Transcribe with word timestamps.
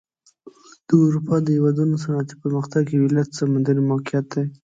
د 0.87 0.89
اروپا 1.05 1.35
د 1.41 1.47
هېوادونو 1.57 1.95
صنعتي 2.03 2.35
پرمختګ 2.43 2.83
یو 2.95 3.05
علت 3.09 3.29
سمندري 3.39 3.81
موقعیت 3.89 4.25
دی. 4.33 4.45